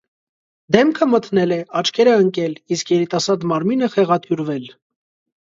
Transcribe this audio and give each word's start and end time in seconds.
Դեմքը 0.75 1.07
մթնել 1.11 1.53
է, 1.57 1.59
աչքերը՝ 1.81 2.15
ընկել, 2.23 2.57
իսկ 2.77 2.95
երիտասարդ 2.95 3.47
մարմինը՝ 3.53 3.93
խեղաթյուրվել։ 3.99 4.69